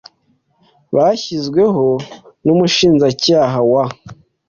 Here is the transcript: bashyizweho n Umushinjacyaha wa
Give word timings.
bashyizweho 0.95 1.85
n 2.45 2.47
Umushinjacyaha 2.53 3.59
wa 3.71 3.85